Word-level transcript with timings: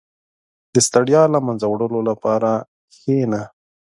•د 0.73 0.75
ستړیا 0.87 1.21
له 1.33 1.39
منځه 1.45 1.65
وړلو 1.69 2.01
لپاره 2.09 2.51
کښېنه. 2.91 3.41